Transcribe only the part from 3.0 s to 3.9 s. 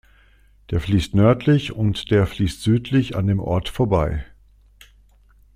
an dem Ort